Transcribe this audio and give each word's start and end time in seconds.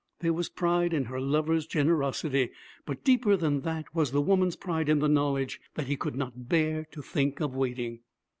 There 0.21 0.33
was 0.33 0.49
pride 0.49 0.95
in 0.95 1.05
her 1.05 1.21
lover's 1.21 1.67
generosity. 1.67 2.49
But 2.87 3.03
deeper 3.03 3.37
than 3.37 3.61
that 3.61 3.93
was 3.93 4.09
the 4.11 4.19
woman's 4.21 4.55
pride 4.55 4.89
in 4.89 4.97
the 4.97 5.07
knowledge 5.07 5.61
that 5.75 5.85
he 5.85 5.95
could 5.95 6.15
not 6.15 6.49
'bear 6.49 6.87
to 6.93 7.03
think 7.03 7.39
of 7.39 7.53
waiting.' 7.53 7.99